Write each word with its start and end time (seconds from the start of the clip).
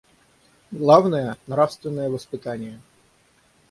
Главное— 0.71 1.37
нравственное 1.45 2.09
воспитание. 2.09 2.81